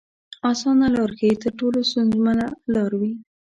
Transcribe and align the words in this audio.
اسانه 0.51 0.87
لار 0.95 1.11
ښايي 1.17 1.35
تر 1.43 1.51
ټولو 1.59 1.79
ستونزمنه 1.89 2.45
لار 2.73 2.91
وي. 2.99 3.13